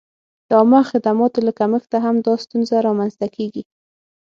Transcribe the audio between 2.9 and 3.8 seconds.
منځته کېږي.